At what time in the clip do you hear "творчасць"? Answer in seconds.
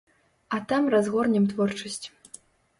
1.55-2.05